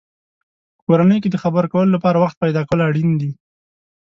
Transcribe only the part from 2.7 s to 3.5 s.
اړین دی.